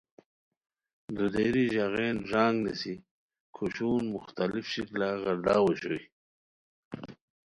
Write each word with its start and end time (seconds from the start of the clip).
دودیری 1.15 1.65
ژاغین 1.73 2.17
ݱانگ 2.29 2.57
نیسی 2.65 2.93
کھوشون 3.55 4.03
مختلف 4.15 4.65
شکلہ 4.73 5.09
غیرداؤ 5.23 5.63
اوشوئے 5.65 6.01